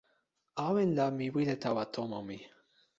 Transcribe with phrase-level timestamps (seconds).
[0.65, 2.37] awen la mi wile tawa tomo mi.